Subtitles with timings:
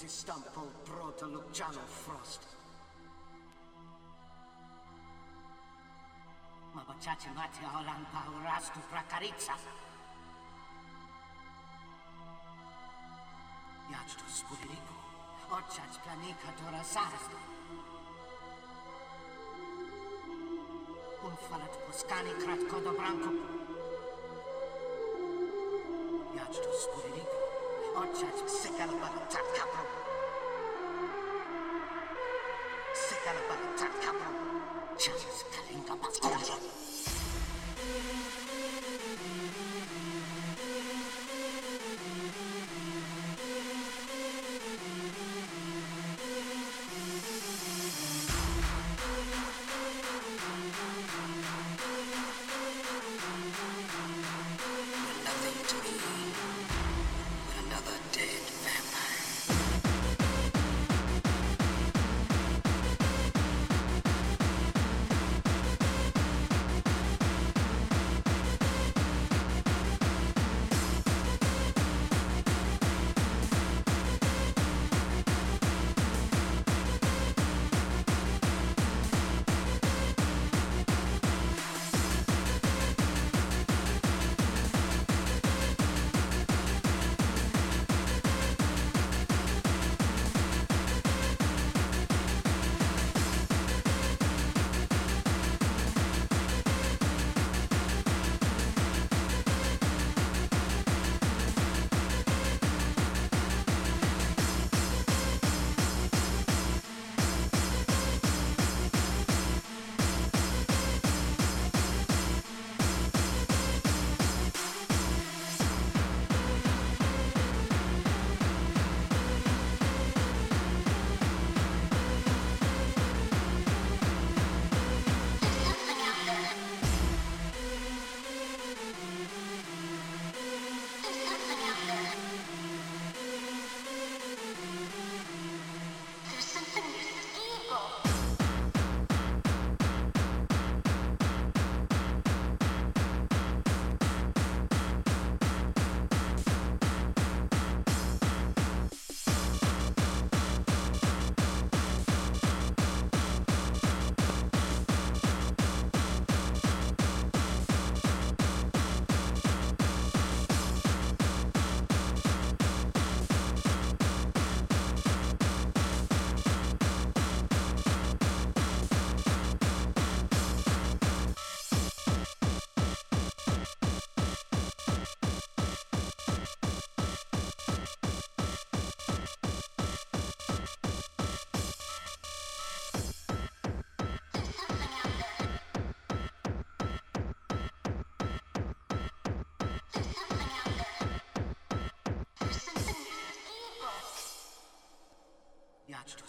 [0.00, 2.40] si stampò proto Luciano Frost.
[6.72, 9.54] Ma bocciaci mate a Olan Paurastu Prakarica.
[13.90, 14.94] Jać tu spójniku,
[15.50, 17.36] oczać planika Dora Sarasta.
[21.22, 23.59] Un falat puskani kratko do branko.
[28.00, 29.69] Untouched, sick out of my top.